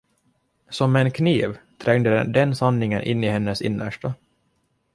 Som 0.69 0.95
en 0.95 1.11
kniv 1.11 1.57
trängde 1.77 2.23
den 2.23 2.55
sanningen 2.55 3.01
in 3.01 3.23
i 3.23 3.27
hennes 3.29 3.61
innersta. 3.61 4.13